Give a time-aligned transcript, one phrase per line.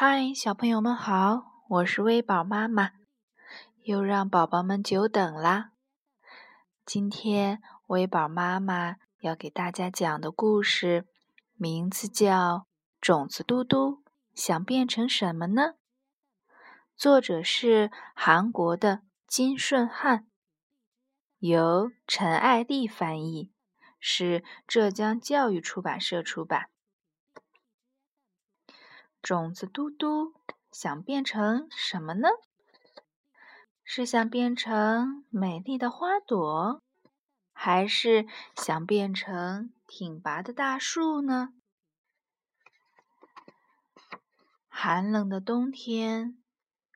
[0.00, 2.92] 嗨，小朋友们好，我是微宝妈妈，
[3.82, 5.72] 又让宝宝们久等啦。
[6.86, 11.08] 今天微宝妈妈要给大家讲的故事，
[11.56, 12.30] 名字叫
[13.00, 14.04] 《种子嘟嘟
[14.36, 15.62] 想变成什么呢》。
[16.96, 20.28] 作者是韩国的金顺汉，
[21.40, 23.50] 由陈爱丽翻译，
[23.98, 26.68] 是浙江教育出版社出版。
[29.28, 30.32] 种子嘟嘟
[30.72, 32.30] 想变成什么呢？
[33.84, 36.82] 是想变成美丽的花朵，
[37.52, 41.50] 还是想变成挺拔的大树呢？
[44.66, 46.38] 寒冷的冬天，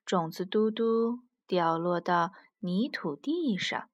[0.06, 3.90] 种子嘟嘟掉落到泥土地上，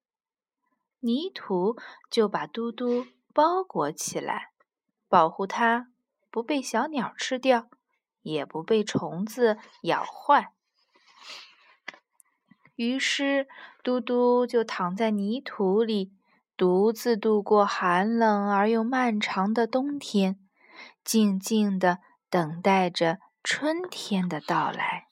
[1.01, 1.77] 泥土
[2.09, 4.53] 就把嘟嘟包裹起来，
[5.09, 5.91] 保护它
[6.31, 7.69] 不被小鸟吃掉。
[8.23, 10.53] 也不被虫子咬坏，
[12.75, 13.49] 于是
[13.83, 16.13] 嘟嘟就躺在泥土里，
[16.57, 20.39] 独自度过寒冷而又漫长的冬天，
[21.05, 25.07] 静静的等待着春天的到来。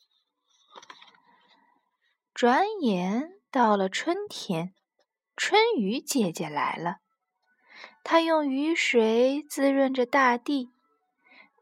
[2.34, 4.74] 转眼到了春天，
[5.36, 6.98] 春雨姐姐来了，
[8.04, 10.75] 她用雨水滋润着大地。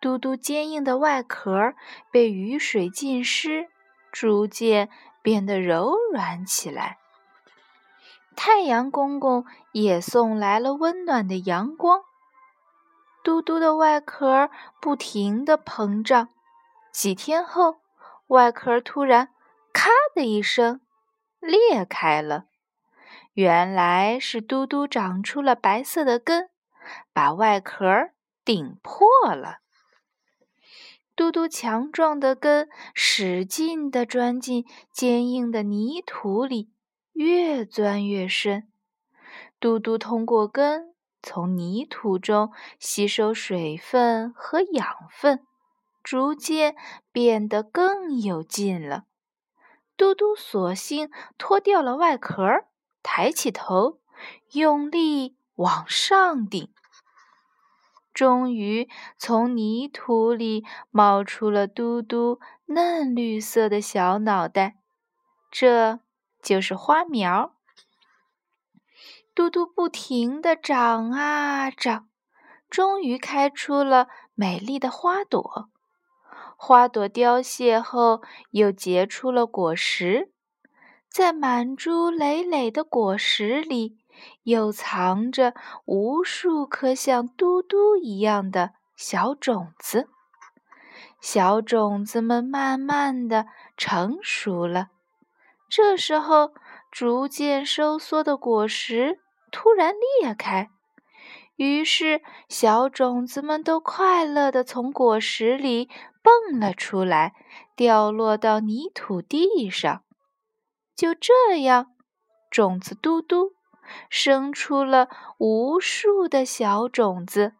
[0.04, 1.72] 嘟嘟坚硬的外壳
[2.10, 3.70] 被雨水浸湿，
[4.12, 4.90] 逐渐
[5.22, 6.98] 变得柔软起来。
[8.36, 12.02] 太阳公公也送来了温暖的阳光。
[13.22, 16.28] 嘟嘟的外壳不停地膨胀，
[16.92, 17.76] 几天后，
[18.26, 19.30] 外壳突然
[19.72, 20.82] “咔”的一声
[21.40, 22.44] 裂开了。
[23.32, 26.50] 原来是嘟嘟长出了白色的根，
[27.14, 28.10] 把外壳
[28.44, 29.63] 顶破了。
[31.16, 36.70] 嘟嘟强壮的根使劲地钻进坚硬的泥土里，
[37.12, 38.68] 越钻越深。
[39.60, 45.46] 嘟嘟通过根从泥土中吸收水分和养分，
[46.02, 46.74] 逐渐
[47.12, 49.04] 变得更有劲了。
[49.96, 52.42] 嘟嘟索性脱掉了外壳，
[53.04, 54.00] 抬起头，
[54.52, 56.72] 用力往上顶。
[58.14, 58.88] 终于
[59.18, 64.76] 从泥土里冒出了嘟嘟嫩绿色的小脑袋，
[65.50, 65.98] 这
[66.40, 67.56] 就是花苗。
[69.34, 72.08] 嘟嘟不停地长啊长，
[72.70, 75.68] 终于开出了美丽的花朵。
[76.56, 80.30] 花朵凋谢后，又结出了果实，
[81.10, 83.98] 在满珠累累的果实里。
[84.42, 85.54] 又藏着
[85.84, 90.08] 无数颗像嘟嘟一样的小种子，
[91.20, 94.88] 小种子们慢慢的成熟了。
[95.68, 96.52] 这时候，
[96.90, 99.18] 逐渐收缩的果实
[99.50, 100.70] 突然裂开，
[101.56, 105.88] 于是小种子们都快乐地从果实里
[106.22, 107.34] 蹦了出来，
[107.74, 110.02] 掉落到泥土地上。
[110.94, 111.86] 就这样，
[112.50, 113.54] 种子嘟嘟。
[114.08, 115.08] 生出了
[115.38, 117.54] 无数的小种子，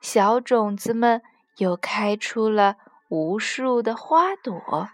[0.00, 1.22] 小种子们
[1.56, 2.76] 又开出了
[3.08, 4.90] 无数的花朵。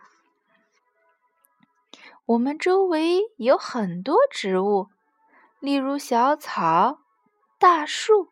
[2.26, 4.88] 我们周围有很多植物，
[5.58, 7.00] 例如小草、
[7.58, 8.28] 大树、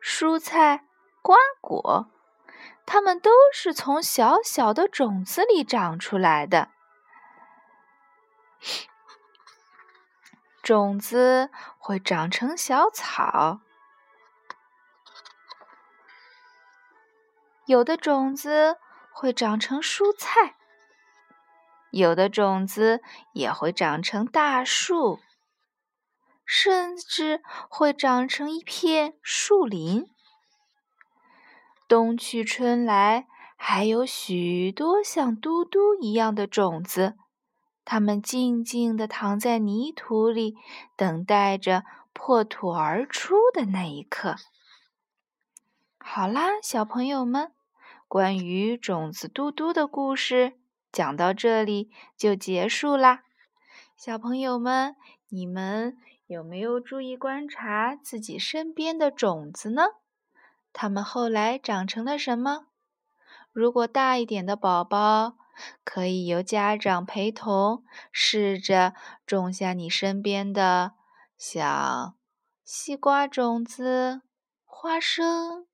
[0.00, 0.84] 蔬菜、
[1.22, 2.08] 瓜果，
[2.86, 6.70] 它们都是从小小的种子里长出来的。
[10.66, 13.60] 种子会长成小草，
[17.66, 18.76] 有的种子
[19.12, 20.56] 会长成蔬菜，
[21.92, 23.00] 有的种子
[23.32, 25.20] 也会长成大树，
[26.44, 30.10] 甚至会长成一片树林。
[31.86, 37.16] 冬去春来，还有许多像嘟嘟一样的种子。
[37.86, 40.56] 它们静静地躺在泥土里，
[40.96, 44.34] 等待着破土而出的那一刻。
[45.98, 47.52] 好啦，小朋友们，
[48.08, 50.54] 关于种子嘟嘟的故事
[50.90, 53.22] 讲到这里就结束啦。
[53.96, 54.96] 小朋友们，
[55.28, 55.96] 你们
[56.26, 59.82] 有没有注意观察自己身边的种子呢？
[60.72, 62.66] 它们后来长成了什么？
[63.52, 65.36] 如果大一点的宝宝，
[65.84, 68.94] 可以由家长陪同，试着
[69.26, 70.92] 种下你身边的
[71.38, 72.14] 小
[72.64, 74.22] 西瓜种子、
[74.64, 75.66] 花生、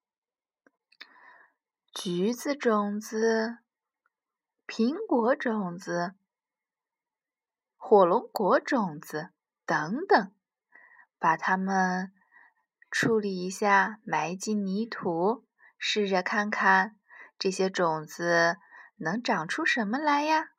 [1.93, 3.58] 橘子种子、
[4.67, 6.14] 苹果种子、
[7.76, 9.31] 火龙果种子
[9.64, 10.32] 等等，
[11.19, 12.12] 把它们
[12.90, 15.44] 处理一下，埋进泥土，
[15.79, 16.96] 试着看看
[17.38, 18.58] 这些种子
[19.03, 20.51] 能长出什么来呀？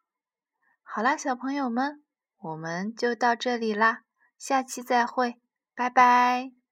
[0.84, 2.04] 好啦，小朋友们，
[2.38, 4.04] 我们就到这里啦，
[4.38, 5.40] 下期再会，
[5.74, 6.63] 拜拜。